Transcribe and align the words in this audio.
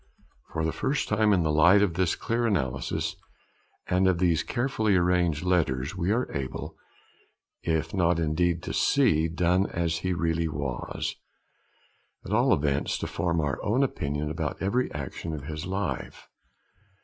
For 0.51 0.65
the 0.65 0.71
first 0.71 1.07
time, 1.09 1.31
in 1.31 1.43
the 1.43 1.51
light 1.51 1.83
of 1.83 1.93
this 1.93 2.15
clear 2.15 2.47
analysis, 2.47 3.15
and 3.85 4.07
of 4.07 4.17
these 4.17 4.41
carefully 4.41 4.95
arranged 4.95 5.43
letters, 5.43 5.95
we 5.95 6.11
are 6.11 6.25
able, 6.35 6.75
if 7.61 7.93
not 7.93 8.17
indeed 8.17 8.63
to 8.63 8.73
see 8.73 9.27
Donne 9.27 9.67
as 9.67 9.99
he 9.99 10.13
really 10.13 10.47
was, 10.47 11.15
at 12.25 12.33
all 12.33 12.51
events 12.51 12.97
to 12.97 13.05
form 13.05 13.39
our 13.41 13.63
own 13.63 13.83
opinion 13.83 14.31
about 14.31 14.59
every 14.59 14.91
action 14.91 15.35
of 15.35 15.43
his 15.45 15.67
life. 15.67 16.27